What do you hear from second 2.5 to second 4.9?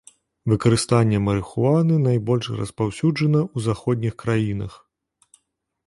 распаўсюджана ў заходніх краінах.